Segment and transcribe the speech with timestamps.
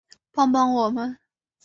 [0.31, 1.19] 帮帮我们